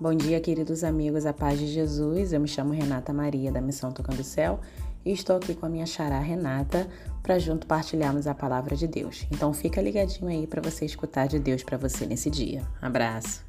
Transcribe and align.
Bom 0.00 0.14
dia, 0.14 0.40
queridos 0.40 0.84
amigos, 0.84 1.26
a 1.26 1.32
paz 1.32 1.58
de 1.58 1.66
Jesus. 1.66 2.32
Eu 2.32 2.38
me 2.38 2.46
chamo 2.46 2.72
Renata 2.72 3.12
Maria, 3.12 3.50
da 3.50 3.60
Missão 3.60 3.90
Tocando 3.90 4.22
Céu, 4.22 4.60
e 5.04 5.10
estou 5.10 5.36
aqui 5.36 5.56
com 5.56 5.66
a 5.66 5.68
minha 5.68 5.86
xará 5.86 6.20
Renata 6.20 6.88
para 7.20 7.36
junto 7.36 7.66
partilharmos 7.66 8.28
a 8.28 8.32
palavra 8.32 8.76
de 8.76 8.86
Deus. 8.86 9.26
Então 9.28 9.52
fica 9.52 9.82
ligadinho 9.82 10.28
aí 10.28 10.46
para 10.46 10.62
você 10.62 10.84
escutar 10.84 11.26
de 11.26 11.40
Deus 11.40 11.64
para 11.64 11.76
você 11.76 12.06
nesse 12.06 12.30
dia. 12.30 12.62
Abraço. 12.80 13.44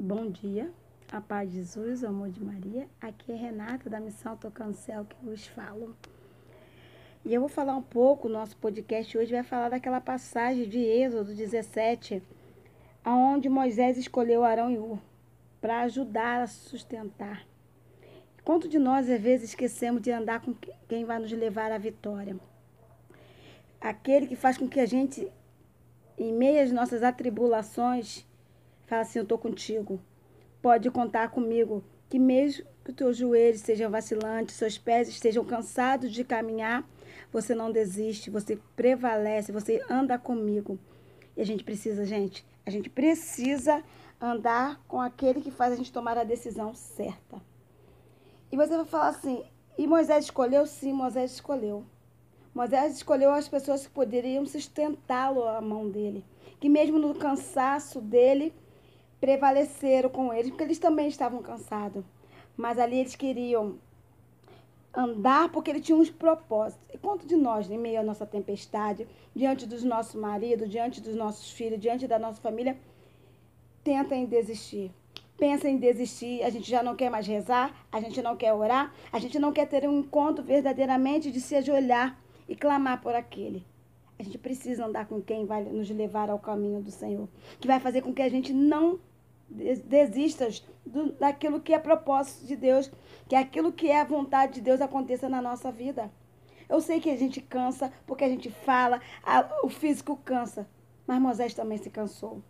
Bom 0.00 0.30
dia, 0.30 0.72
a 1.12 1.20
paz 1.20 1.50
de 1.50 1.56
Jesus, 1.56 2.02
o 2.02 2.06
amor 2.06 2.30
de 2.30 2.42
Maria. 2.42 2.88
Aqui 2.98 3.30
é 3.30 3.36
Renata 3.36 3.90
da 3.90 4.00
Missão 4.00 4.38
Tocando 4.38 4.72
Céu 4.72 5.04
que 5.04 5.22
vos 5.22 5.46
falo. 5.48 5.94
E 7.24 7.32
eu 7.32 7.40
vou 7.40 7.48
falar 7.48 7.76
um 7.76 7.82
pouco, 7.82 8.28
nosso 8.28 8.56
podcast 8.56 9.16
hoje 9.16 9.30
vai 9.30 9.44
falar 9.44 9.68
daquela 9.68 10.00
passagem 10.00 10.68
de 10.68 10.80
Êxodo 10.80 11.32
17, 11.32 12.20
aonde 13.04 13.48
Moisés 13.48 13.96
escolheu 13.96 14.42
Arão 14.42 14.72
e 14.72 14.76
Ur 14.76 14.98
para 15.60 15.82
ajudar 15.82 16.42
a 16.42 16.46
sustentar. 16.48 17.46
Quanto 18.44 18.68
de 18.68 18.76
nós, 18.76 19.08
às 19.08 19.20
vezes, 19.20 19.50
esquecemos 19.50 20.02
de 20.02 20.10
andar 20.10 20.40
com 20.40 20.52
quem 20.88 21.04
vai 21.04 21.20
nos 21.20 21.30
levar 21.30 21.70
à 21.70 21.78
vitória? 21.78 22.36
Aquele 23.80 24.26
que 24.26 24.34
faz 24.34 24.58
com 24.58 24.68
que 24.68 24.80
a 24.80 24.86
gente, 24.86 25.30
em 26.18 26.32
meio 26.32 26.60
às 26.60 26.72
nossas 26.72 27.04
atribulações, 27.04 28.26
fala 28.88 29.02
assim: 29.02 29.20
Eu 29.20 29.22
estou 29.22 29.38
contigo. 29.38 30.00
Pode 30.60 30.90
contar 30.90 31.30
comigo. 31.30 31.84
Que 32.08 32.18
mesmo 32.18 32.66
que 32.84 32.90
os 32.90 32.96
teus 32.96 33.16
joelhos 33.16 33.60
sejam 33.60 33.90
vacilantes, 33.90 34.54
seus 34.54 34.78
pés 34.78 35.08
estejam 35.08 35.44
cansados 35.44 36.12
de 36.12 36.24
caminhar, 36.24 36.84
você 37.32 37.54
não 37.54 37.70
desiste, 37.70 38.30
você 38.30 38.58
prevalece, 38.76 39.52
você 39.52 39.82
anda 39.88 40.18
comigo. 40.18 40.78
E 41.36 41.40
a 41.40 41.46
gente 41.46 41.64
precisa, 41.64 42.04
gente, 42.04 42.44
a 42.66 42.70
gente 42.70 42.90
precisa 42.90 43.82
andar 44.20 44.80
com 44.86 45.00
aquele 45.00 45.40
que 45.40 45.50
faz 45.50 45.72
a 45.72 45.76
gente 45.76 45.92
tomar 45.92 46.18
a 46.18 46.24
decisão 46.24 46.74
certa. 46.74 47.40
E 48.50 48.56
você 48.56 48.76
vai 48.76 48.84
falar 48.84 49.08
assim: 49.08 49.42
e 49.78 49.86
Moisés 49.86 50.26
escolheu? 50.26 50.66
Sim, 50.66 50.92
Moisés 50.92 51.32
escolheu. 51.32 51.84
Moisés 52.54 52.96
escolheu 52.96 53.32
as 53.32 53.48
pessoas 53.48 53.86
que 53.86 53.92
poderiam 53.92 54.44
sustentá-lo 54.44 55.48
à 55.48 55.60
mão 55.60 55.88
dele, 55.88 56.22
que 56.60 56.68
mesmo 56.68 56.98
no 56.98 57.14
cansaço 57.14 57.98
dele, 57.98 58.52
prevaleceram 59.18 60.10
com 60.10 60.34
eles, 60.34 60.50
porque 60.50 60.64
eles 60.64 60.78
também 60.78 61.08
estavam 61.08 61.40
cansados. 61.40 62.04
Mas 62.56 62.78
ali 62.78 62.98
eles 62.98 63.16
queriam 63.16 63.78
andar 64.94 65.50
porque 65.50 65.70
ele 65.70 65.80
tinha 65.80 65.96
uns 65.96 66.10
propósitos. 66.10 66.86
E 66.92 66.98
quanto 66.98 67.26
de 67.26 67.36
nós, 67.36 67.70
em 67.70 67.78
meio 67.78 68.00
à 68.00 68.02
nossa 68.02 68.26
tempestade, 68.26 69.06
diante 69.34 69.66
dos 69.66 69.82
nossos 69.82 70.14
maridos, 70.14 70.68
diante 70.68 71.00
dos 71.00 71.14
nossos 71.14 71.50
filhos, 71.50 71.80
diante 71.80 72.06
da 72.06 72.18
nossa 72.18 72.40
família, 72.40 72.76
tenta 73.82 74.14
em 74.14 74.26
desistir? 74.26 74.92
Pensa 75.38 75.68
em 75.68 75.76
desistir, 75.76 76.42
a 76.42 76.50
gente 76.50 76.70
já 76.70 76.82
não 76.82 76.94
quer 76.94 77.10
mais 77.10 77.26
rezar, 77.26 77.74
a 77.90 78.00
gente 78.00 78.22
não 78.22 78.36
quer 78.36 78.52
orar, 78.52 78.94
a 79.10 79.18
gente 79.18 79.38
não 79.38 79.52
quer 79.52 79.66
ter 79.66 79.88
um 79.88 80.00
encontro 80.00 80.44
verdadeiramente 80.44 81.32
de 81.32 81.40
se 81.40 81.56
ajoelhar 81.56 82.16
e 82.48 82.54
clamar 82.54 83.00
por 83.00 83.14
aquele. 83.14 83.64
A 84.18 84.22
gente 84.22 84.38
precisa 84.38 84.86
andar 84.86 85.06
com 85.06 85.20
quem 85.20 85.44
vai 85.46 85.64
nos 85.64 85.90
levar 85.90 86.30
ao 86.30 86.38
caminho 86.38 86.80
do 86.80 86.92
Senhor, 86.92 87.28
que 87.58 87.66
vai 87.66 87.80
fazer 87.80 88.02
com 88.02 88.14
que 88.14 88.22
a 88.22 88.28
gente 88.28 88.52
não 88.52 89.00
desistas 89.84 90.64
do, 90.92 91.12
daquilo 91.12 91.60
que 91.60 91.72
é 91.72 91.78
propósito 91.78 92.46
de 92.46 92.54
Deus, 92.54 92.92
que 93.28 93.34
aquilo 93.34 93.72
que 93.72 93.88
é 93.88 94.00
a 94.00 94.04
vontade 94.04 94.54
de 94.54 94.60
Deus 94.60 94.80
aconteça 94.80 95.28
na 95.28 95.40
nossa 95.40 95.72
vida. 95.72 96.12
Eu 96.68 96.80
sei 96.80 97.00
que 97.00 97.10
a 97.10 97.16
gente 97.16 97.40
cansa, 97.40 97.92
porque 98.06 98.24
a 98.24 98.28
gente 98.28 98.50
fala, 98.50 99.00
a, 99.22 99.48
o 99.64 99.68
físico 99.68 100.16
cansa, 100.24 100.68
mas 101.06 101.20
Moisés 101.20 101.54
também 101.54 101.78
se 101.78 101.90
cansou. 101.90 102.42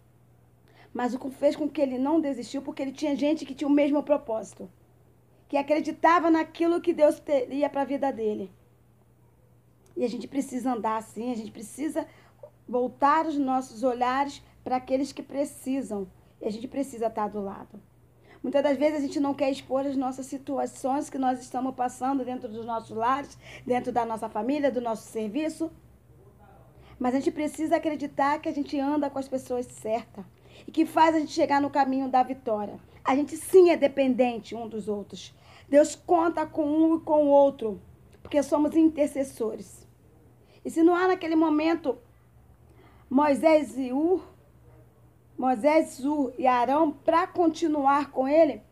Mas 0.93 1.15
o 1.15 1.19
que 1.19 1.31
fez 1.31 1.57
com 1.57 1.69
que 1.69 1.81
ele 1.81 1.99
não 1.99 2.21
desistiu, 2.21 2.61
porque 2.61 2.83
ele 2.83 2.93
tinha 2.93 3.17
gente 3.17 3.47
que 3.47 3.55
tinha 3.55 3.69
o 3.69 3.73
mesmo 3.73 4.03
propósito, 4.03 4.71
que 5.49 5.57
acreditava 5.57 6.31
naquilo 6.31 6.81
que 6.81 6.93
Deus 6.93 7.19
teria 7.21 7.71
para 7.71 7.83
a 7.83 7.87
vida 7.87 8.13
dele. 8.13 8.53
E 9.97 10.05
a 10.05 10.09
gente 10.09 10.27
precisa 10.27 10.73
andar 10.73 10.97
assim, 10.97 11.33
a 11.33 11.37
gente 11.37 11.51
precisa 11.51 12.07
voltar 12.69 13.27
os 13.27 13.37
nossos 13.37 13.83
olhares 13.83 14.43
para 14.65 14.77
aqueles 14.77 15.13
que 15.13 15.23
precisam 15.23 16.07
e 16.41 16.47
a 16.47 16.51
gente 16.51 16.67
precisa 16.67 17.07
estar 17.07 17.29
do 17.29 17.41
lado. 17.41 17.81
Muitas 18.43 18.63
das 18.63 18.77
vezes 18.77 18.99
a 18.99 19.01
gente 19.01 19.21
não 19.21 19.35
quer 19.35 19.51
expor 19.51 19.87
as 19.87 19.97
nossas 19.97 20.27
situações 20.27 21.09
que 21.09 21.17
nós 21.17 21.41
estamos 21.41 21.75
passando 21.75 22.25
dentro 22.25 22.49
dos 22.49 22.67
nossos 22.67 22.97
lares, 22.97 23.39
dentro 23.65 23.93
da 23.93 24.05
nossa 24.05 24.29
família, 24.29 24.71
do 24.71 24.81
nosso 24.81 25.09
serviço. 25.09 25.71
Mas 26.99 27.15
a 27.15 27.19
gente 27.19 27.31
precisa 27.31 27.77
acreditar 27.77 28.41
que 28.41 28.49
a 28.49 28.53
gente 28.53 28.79
anda 28.79 29.09
com 29.09 29.19
as 29.19 29.29
pessoas 29.29 29.67
certas 29.67 30.25
e 30.67 30.73
que 30.73 30.85
faz 30.85 31.15
a 31.15 31.21
gente 31.21 31.33
chegar 31.33 31.61
no 31.61 31.71
caminho 31.71 32.09
da 32.09 32.23
vitória. 32.23 32.79
A 33.05 33.15
gente 33.15 33.37
sim 33.37 33.71
é 33.71 33.77
dependente 33.77 34.55
um 34.55 34.69
dos 34.69 34.89
outros. 34.89 35.35
Deus 35.69 35.95
conta 35.95 36.45
com 36.45 36.65
um 36.65 36.97
e 36.97 37.01
com 37.01 37.27
o 37.27 37.29
outro, 37.29 37.81
porque 38.23 38.43
somos 38.43 38.75
intercessores. 38.75 39.87
E 40.65 40.71
se 40.71 40.83
não 40.83 40.95
há 40.95 41.09
naquele 41.09 41.35
momento 41.35 41.97
Moisés 43.09 43.77
e 43.79 43.93
Ur, 43.93 44.32
Moisés, 45.37 45.95
Zu 45.95 46.33
e 46.39 46.47
Arão 46.47 46.93
para 46.93 47.27
continuar 47.27 48.11
com 48.11 48.29
ele, 48.29 48.63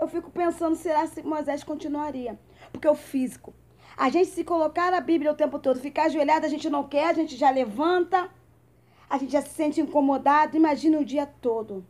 eu 0.00 0.08
fico 0.08 0.30
pensando, 0.30 0.76
será 0.76 1.06
que 1.06 1.22
Moisés 1.22 1.62
continuaria? 1.62 2.38
Porque 2.72 2.88
o 2.88 2.94
físico. 2.94 3.52
A 3.96 4.08
gente 4.08 4.30
se 4.30 4.44
colocar 4.44 4.94
a 4.94 5.00
Bíblia 5.00 5.32
o 5.32 5.36
tempo 5.36 5.58
todo, 5.58 5.78
ficar 5.78 6.04
ajoelhado, 6.04 6.46
a 6.46 6.48
gente 6.48 6.70
não 6.70 6.88
quer, 6.88 7.06
a 7.06 7.12
gente 7.12 7.36
já 7.36 7.50
levanta, 7.50 8.30
a 9.08 9.18
gente 9.18 9.32
já 9.32 9.42
se 9.42 9.50
sente 9.50 9.80
incomodado. 9.80 10.56
Imagine 10.56 10.96
o 10.96 11.04
dia 11.04 11.26
todo. 11.26 11.84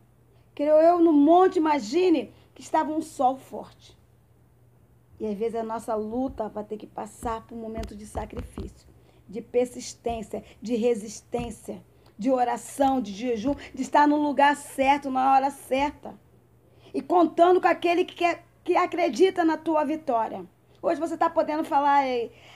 Creio 0.53 0.75
eu 0.75 0.99
no 0.99 1.13
monte, 1.13 1.57
imagine 1.57 2.33
que 2.53 2.61
estava 2.61 2.91
um 2.91 3.01
sol 3.01 3.37
forte. 3.37 3.97
E 5.19 5.27
às 5.27 5.37
vezes 5.37 5.55
a 5.55 5.63
nossa 5.63 5.95
luta 5.95 6.49
vai 6.49 6.63
ter 6.63 6.77
que 6.77 6.87
passar 6.87 7.45
por 7.45 7.55
um 7.55 7.61
momento 7.61 7.95
de 7.95 8.05
sacrifício, 8.05 8.87
de 9.29 9.39
persistência, 9.39 10.43
de 10.61 10.75
resistência 10.75 11.81
de 12.21 12.29
oração, 12.29 13.01
de 13.01 13.11
jejum, 13.13 13.55
de 13.73 13.81
estar 13.81 14.07
no 14.07 14.15
lugar 14.15 14.55
certo, 14.55 15.09
na 15.09 15.33
hora 15.33 15.49
certa. 15.49 16.13
E 16.93 17.01
contando 17.01 17.59
com 17.59 17.67
aquele 17.67 18.05
que, 18.05 18.13
quer, 18.13 18.45
que 18.63 18.75
acredita 18.75 19.43
na 19.43 19.57
tua 19.57 19.83
vitória. 19.83 20.45
Hoje 20.83 20.99
você 20.99 21.15
está 21.15 21.31
podendo 21.31 21.63
falar, 21.63 22.03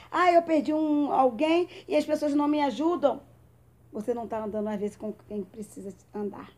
ah, 0.08 0.30
eu 0.30 0.40
perdi 0.42 0.72
um, 0.72 1.10
alguém 1.10 1.68
e 1.88 1.96
as 1.96 2.06
pessoas 2.06 2.32
não 2.32 2.46
me 2.46 2.62
ajudam. 2.62 3.20
Você 3.92 4.14
não 4.14 4.22
está 4.22 4.44
andando, 4.44 4.68
às 4.68 4.78
vezes, 4.78 4.96
com 4.96 5.12
quem 5.26 5.42
precisa 5.42 5.92
andar. 6.14 6.48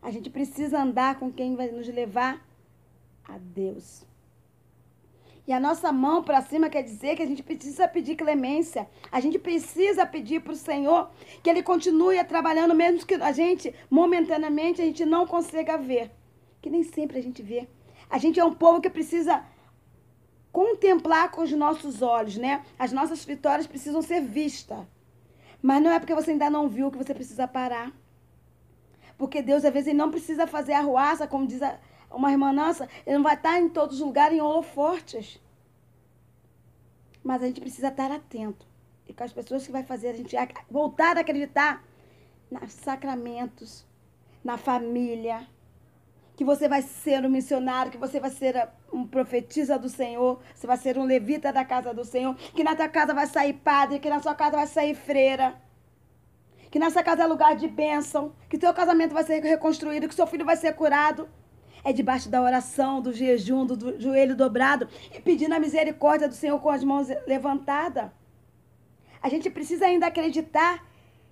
A 0.00 0.12
gente 0.12 0.30
precisa 0.30 0.80
andar 0.80 1.18
com 1.18 1.32
quem 1.32 1.56
vai 1.56 1.68
nos 1.68 1.88
levar 1.88 2.46
a 3.24 3.38
Deus. 3.38 4.06
E 5.46 5.52
a 5.52 5.58
nossa 5.58 5.90
mão 5.90 6.22
para 6.22 6.40
cima 6.40 6.70
quer 6.70 6.82
dizer 6.82 7.16
que 7.16 7.22
a 7.22 7.26
gente 7.26 7.42
precisa 7.42 7.88
pedir 7.88 8.14
clemência. 8.14 8.88
A 9.10 9.18
gente 9.18 9.38
precisa 9.38 10.06
pedir 10.06 10.40
para 10.40 10.52
o 10.52 10.56
Senhor 10.56 11.10
que 11.42 11.50
Ele 11.50 11.62
continue 11.62 12.22
trabalhando, 12.24 12.74
mesmo 12.74 13.04
que 13.04 13.14
a 13.14 13.32
gente, 13.32 13.74
momentaneamente, 13.90 14.80
a 14.80 14.84
gente 14.84 15.04
não 15.04 15.26
consiga 15.26 15.76
ver. 15.76 16.12
Que 16.60 16.70
nem 16.70 16.84
sempre 16.84 17.18
a 17.18 17.22
gente 17.22 17.42
vê. 17.42 17.66
A 18.08 18.18
gente 18.18 18.38
é 18.38 18.44
um 18.44 18.54
povo 18.54 18.80
que 18.80 18.88
precisa 18.88 19.42
contemplar 20.52 21.30
com 21.30 21.42
os 21.42 21.50
nossos 21.50 22.02
olhos, 22.02 22.36
né? 22.36 22.62
As 22.78 22.92
nossas 22.92 23.24
vitórias 23.24 23.66
precisam 23.66 24.00
ser 24.00 24.20
vistas. 24.20 24.78
Mas 25.60 25.82
não 25.82 25.90
é 25.90 25.98
porque 25.98 26.14
você 26.14 26.32
ainda 26.32 26.50
não 26.50 26.68
viu 26.68 26.90
que 26.90 26.98
você 26.98 27.14
precisa 27.14 27.48
parar. 27.48 27.90
Porque 29.18 29.42
Deus, 29.42 29.64
às 29.64 29.72
vezes, 29.72 29.88
ele 29.88 29.98
não 29.98 30.10
precisa 30.10 30.46
fazer 30.46 30.74
arruaça, 30.74 31.26
como 31.26 31.46
diz 31.46 31.62
a, 31.62 31.78
uma 32.14 32.30
irmã 32.30 32.52
nossa, 32.52 32.88
ele 33.06 33.16
não 33.16 33.22
vai 33.22 33.34
estar 33.34 33.58
em 33.58 33.68
todos 33.68 33.96
os 33.96 34.06
lugares 34.06 34.36
em 34.36 34.40
holofortes. 34.40 35.40
Mas 37.22 37.42
a 37.42 37.46
gente 37.46 37.60
precisa 37.60 37.88
estar 37.88 38.10
atento. 38.10 38.66
E 39.06 39.12
com 39.12 39.24
as 39.24 39.32
pessoas 39.32 39.66
que 39.66 39.72
vai 39.72 39.82
fazer 39.82 40.08
a 40.08 40.12
gente 40.12 40.36
voltar 40.70 41.16
a 41.16 41.20
acreditar 41.20 41.84
nos 42.50 42.72
sacramentos, 42.72 43.84
na 44.44 44.56
família, 44.56 45.46
que 46.36 46.44
você 46.44 46.68
vai 46.68 46.82
ser 46.82 47.24
um 47.24 47.28
missionário, 47.28 47.92
que 47.92 47.98
você 47.98 48.18
vai 48.18 48.30
ser 48.30 48.68
um 48.92 49.06
profetisa 49.06 49.78
do 49.78 49.88
Senhor, 49.88 50.40
você 50.54 50.66
vai 50.66 50.76
ser 50.76 50.98
um 50.98 51.04
levita 51.04 51.52
da 51.52 51.64
casa 51.64 51.94
do 51.94 52.04
Senhor, 52.04 52.34
que 52.34 52.64
na 52.64 52.74
tua 52.74 52.88
casa 52.88 53.14
vai 53.14 53.26
sair 53.26 53.52
padre, 53.52 53.98
que 53.98 54.10
na 54.10 54.20
sua 54.20 54.34
casa 54.34 54.56
vai 54.56 54.66
sair 54.66 54.94
freira, 54.94 55.54
que 56.70 56.78
nessa 56.78 57.02
casa 57.02 57.22
é 57.22 57.26
lugar 57.26 57.54
de 57.54 57.68
bênção, 57.68 58.34
que 58.48 58.58
teu 58.58 58.72
casamento 58.72 59.12
vai 59.12 59.24
ser 59.24 59.42
reconstruído, 59.42 60.08
que 60.08 60.14
seu 60.14 60.26
filho 60.26 60.44
vai 60.44 60.56
ser 60.56 60.72
curado 60.74 61.28
é 61.84 61.92
debaixo 61.92 62.28
da 62.28 62.42
oração, 62.42 63.00
do 63.00 63.12
jejum, 63.12 63.66
do, 63.66 64.00
joelho 64.00 64.36
dobrado 64.36 64.88
e 65.14 65.20
pedindo 65.20 65.54
a 65.54 65.58
misericórdia 65.58 66.28
do 66.28 66.34
Senhor 66.34 66.58
com 66.60 66.70
as 66.70 66.84
mãos 66.84 67.08
levantadas. 67.26 68.10
A 69.20 69.28
gente 69.28 69.50
precisa 69.50 69.86
ainda 69.86 70.06
acreditar 70.06 70.84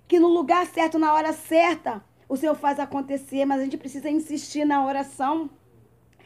que 0.07 0.19
no 0.19 0.27
lugar 0.27 0.65
certo, 0.65 0.99
na 0.99 1.13
hora 1.13 1.33
certa, 1.33 2.03
o 2.27 2.37
Senhor 2.37 2.55
faz 2.55 2.79
acontecer, 2.79 3.45
mas 3.45 3.59
a 3.59 3.63
gente 3.63 3.77
precisa 3.77 4.09
insistir 4.09 4.65
na 4.65 4.85
oração. 4.85 5.49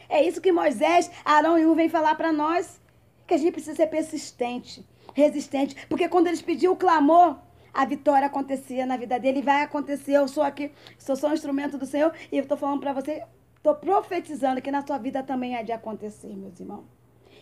É 0.08 0.24
isso 0.24 0.42
que 0.42 0.52
Moisés, 0.52 1.10
Arão 1.24 1.58
e 1.58 1.66
U 1.66 1.76
vêm 1.76 1.90
falar 1.90 2.16
para 2.16 2.32
nós, 2.32 2.80
que 3.26 3.34
a 3.34 3.38
gente 3.38 3.52
precisa 3.52 3.76
ser 3.76 3.88
persistente, 3.88 4.88
resistente, 5.14 5.76
porque 5.88 6.08
quando 6.08 6.28
eles 6.28 6.42
pediam 6.42 6.74
o 6.74 6.78
clamor, 6.78 7.38
a 7.76 7.84
vitória 7.84 8.28
acontecia 8.28 8.86
na 8.86 8.96
vida 8.96 9.20
dele. 9.20 9.42
Vai 9.42 9.62
acontecer. 9.62 10.14
Eu 10.14 10.28
sou 10.30 10.42
aqui, 10.42 10.72
sou 10.98 11.16
só 11.16 11.28
um 11.28 11.34
instrumento 11.34 11.78
do 11.78 11.86
Senhor 11.86 12.14
e 12.32 12.38
eu 12.38 12.44
estou 12.44 12.58
falando 12.58 12.80
para 12.80 12.94
você, 12.94 13.22
estou 13.66 13.74
profetizando 13.74 14.62
que 14.62 14.70
na 14.70 14.86
sua 14.86 15.00
vida 15.00 15.24
também 15.24 15.56
há 15.56 15.64
de 15.64 15.72
acontecer, 15.72 16.36
meus 16.38 16.60
irmãos. 16.60 16.86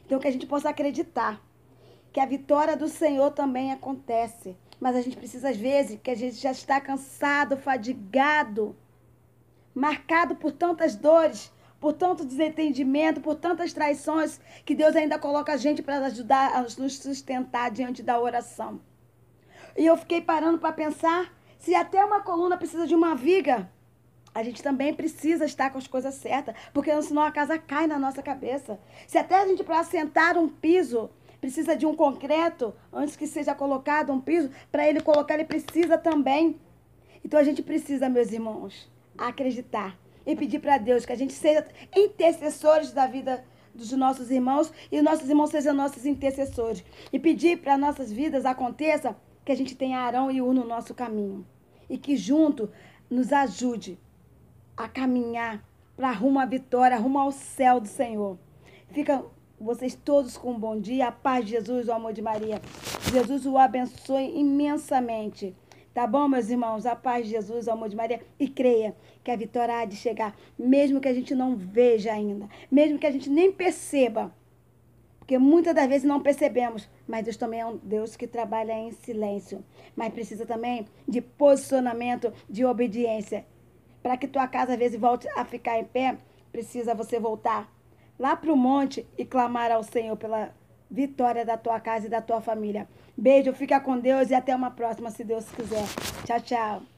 Então 0.05 0.19
que 0.19 0.27
a 0.27 0.31
gente 0.31 0.47
possa 0.47 0.69
acreditar 0.69 1.41
que 2.13 2.19
a 2.19 2.25
vitória 2.25 2.77
do 2.77 2.87
Senhor 2.87 3.31
também 3.31 3.73
acontece. 3.73 4.55
Mas 4.79 4.95
a 4.95 5.01
gente 5.01 5.17
precisa, 5.17 5.49
às 5.49 5.57
vezes, 5.57 5.99
que 6.01 6.11
a 6.11 6.15
gente 6.15 6.35
já 6.35 6.51
está 6.51 6.79
cansado, 6.79 7.57
fadigado, 7.57 8.75
marcado 9.75 10.35
por 10.35 10.51
tantas 10.51 10.95
dores, 10.95 11.51
por 11.79 11.91
tanto 11.91 12.25
desentendimento, 12.25 13.19
por 13.19 13.35
tantas 13.35 13.73
traições, 13.73 14.39
que 14.65 14.75
Deus 14.75 14.95
ainda 14.95 15.19
coloca 15.19 15.51
a 15.51 15.57
gente 15.57 15.81
para 15.81 16.05
ajudar 16.05 16.55
a 16.55 16.61
nos 16.61 16.97
sustentar 16.97 17.69
diante 17.71 18.01
da 18.01 18.19
oração. 18.19 18.79
E 19.75 19.85
eu 19.85 19.97
fiquei 19.97 20.21
parando 20.21 20.59
para 20.59 20.71
pensar 20.71 21.33
se 21.57 21.73
até 21.75 22.03
uma 22.03 22.21
coluna 22.21 22.57
precisa 22.57 22.85
de 22.85 22.95
uma 22.95 23.15
viga, 23.15 23.69
a 24.33 24.43
gente 24.43 24.63
também 24.63 24.93
precisa 24.93 25.45
estar 25.45 25.69
com 25.69 25.77
as 25.77 25.87
coisas 25.87 26.15
certas, 26.15 26.55
porque 26.73 27.01
senão 27.01 27.21
a 27.21 27.31
casa 27.31 27.57
cai 27.57 27.85
na 27.85 27.99
nossa 27.99 28.21
cabeça. 28.21 28.79
Se 29.07 29.17
até 29.17 29.35
a 29.35 29.47
gente 29.47 29.63
para 29.63 29.79
assentar 29.79 30.37
um 30.37 30.47
piso 30.47 31.09
precisa 31.39 31.75
de 31.75 31.85
um 31.85 31.93
concreto 31.93 32.73
antes 32.91 33.17
que 33.17 33.27
seja 33.27 33.53
colocado 33.53 34.13
um 34.13 34.21
piso, 34.21 34.49
para 34.71 34.87
ele 34.87 35.01
colocar 35.01 35.33
ele 35.33 35.43
precisa 35.43 35.97
também. 35.97 36.57
Então 37.23 37.37
a 37.39 37.43
gente 37.43 37.61
precisa, 37.61 38.07
meus 38.07 38.31
irmãos, 38.31 38.89
acreditar 39.17 39.97
e 40.25 40.35
pedir 40.35 40.59
para 40.59 40.77
Deus 40.77 41.05
que 41.05 41.11
a 41.11 41.17
gente 41.17 41.33
seja 41.33 41.67
intercessores 41.93 42.93
da 42.93 43.05
vida 43.05 43.43
dos 43.75 43.91
nossos 43.91 44.31
irmãos 44.31 44.71
e 44.91 45.01
nossos 45.01 45.27
irmãos 45.27 45.49
sejam 45.49 45.73
nossos 45.73 46.05
intercessores. 46.05 46.83
E 47.11 47.19
pedir 47.19 47.57
para 47.57 47.77
nossas 47.77 48.11
vidas 48.11 48.45
aconteça 48.45 49.15
que 49.43 49.51
a 49.51 49.55
gente 49.55 49.75
tenha 49.75 49.99
Arão 49.99 50.31
e 50.31 50.41
Ur 50.41 50.53
no 50.53 50.65
nosso 50.65 50.93
caminho. 50.93 51.45
E 51.89 51.97
que 51.97 52.15
junto 52.15 52.71
nos 53.09 53.33
ajude 53.33 53.99
a 54.75 54.87
caminhar 54.87 55.63
para 55.95 56.11
rumo 56.11 56.39
à 56.39 56.45
vitória, 56.45 56.97
rumo 56.97 57.19
ao 57.19 57.31
céu 57.31 57.79
do 57.79 57.87
Senhor. 57.87 58.37
Fica 58.91 59.23
vocês 59.59 59.95
todos 59.95 60.37
com 60.37 60.51
um 60.51 60.59
bom 60.59 60.79
dia. 60.79 61.07
A 61.07 61.11
paz 61.11 61.45
de 61.45 61.51
Jesus, 61.51 61.87
o 61.87 61.93
amor 61.93 62.13
de 62.13 62.21
Maria. 62.21 62.61
Jesus 63.11 63.45
o 63.45 63.57
abençoe 63.57 64.37
imensamente. 64.37 65.55
Tá 65.93 66.07
bom, 66.07 66.27
meus 66.27 66.49
irmãos? 66.49 66.85
A 66.85 66.95
paz 66.95 67.25
de 67.25 67.31
Jesus, 67.31 67.67
o 67.67 67.71
amor 67.71 67.87
de 67.87 67.95
Maria. 67.95 68.21
E 68.39 68.47
creia 68.47 68.95
que 69.23 69.29
a 69.29 69.35
vitória 69.35 69.77
há 69.77 69.85
de 69.85 69.95
chegar, 69.95 70.35
mesmo 70.57 70.99
que 70.99 71.07
a 71.07 71.13
gente 71.13 71.35
não 71.35 71.55
veja 71.55 72.11
ainda, 72.11 72.49
mesmo 72.69 72.97
que 72.97 73.05
a 73.05 73.11
gente 73.11 73.29
nem 73.29 73.51
perceba. 73.51 74.33
Porque 75.19 75.37
muitas 75.37 75.73
das 75.73 75.87
vezes 75.87 76.03
não 76.03 76.19
percebemos, 76.19 76.89
mas 77.07 77.23
Deus 77.23 77.37
também 77.37 77.61
é 77.61 77.65
um 77.65 77.77
Deus 77.77 78.17
que 78.17 78.27
trabalha 78.27 78.73
em 78.73 78.91
silêncio. 78.91 79.63
Mas 79.95 80.11
precisa 80.11 80.45
também 80.45 80.85
de 81.07 81.21
posicionamento, 81.21 82.33
de 82.49 82.65
obediência. 82.65 83.45
Para 84.03 84.17
que 84.17 84.27
tua 84.27 84.47
casa 84.47 84.73
às 84.73 84.79
vezes 84.79 84.99
volte 84.99 85.27
a 85.29 85.43
ficar 85.45 85.79
em 85.79 85.85
pé, 85.85 86.17
precisa 86.51 86.93
você 86.93 87.19
voltar 87.19 87.67
lá 88.19 88.35
para 88.35 88.53
o 88.53 88.57
monte 88.57 89.07
e 89.17 89.25
clamar 89.25 89.71
ao 89.71 89.81
Senhor 89.81 90.15
pela 90.15 90.53
vitória 90.91 91.43
da 91.43 91.57
tua 91.57 91.79
casa 91.79 92.05
e 92.05 92.09
da 92.09 92.21
tua 92.21 92.41
família. 92.41 92.87
Beijo, 93.17 93.53
fica 93.53 93.79
com 93.79 93.97
Deus 93.97 94.29
e 94.29 94.35
até 94.35 94.55
uma 94.55 94.69
próxima, 94.69 95.09
se 95.09 95.23
Deus 95.23 95.49
quiser. 95.49 95.85
Tchau, 96.25 96.41
tchau. 96.41 96.92